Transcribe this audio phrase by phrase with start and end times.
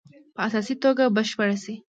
[0.33, 1.73] په اساسي توګه بشپړې شي.